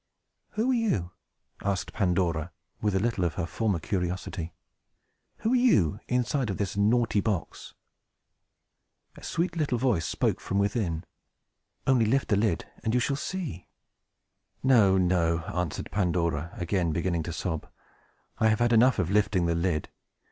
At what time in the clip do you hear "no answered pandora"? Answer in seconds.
14.97-16.49